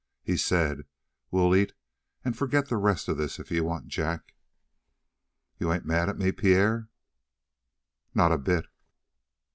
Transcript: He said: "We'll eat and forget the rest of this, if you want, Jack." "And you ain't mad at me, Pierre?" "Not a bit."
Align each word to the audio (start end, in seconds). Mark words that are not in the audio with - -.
He 0.23 0.35
said: 0.35 0.85
"We'll 1.29 1.55
eat 1.55 1.73
and 2.25 2.35
forget 2.35 2.69
the 2.69 2.77
rest 2.77 3.07
of 3.07 3.17
this, 3.17 3.37
if 3.37 3.51
you 3.51 3.63
want, 3.63 3.87
Jack." 3.87 4.33
"And 4.33 4.33
you 5.67 5.71
ain't 5.71 5.85
mad 5.85 6.09
at 6.09 6.17
me, 6.17 6.31
Pierre?" 6.31 6.89
"Not 8.15 8.31
a 8.31 8.39
bit." 8.39 8.65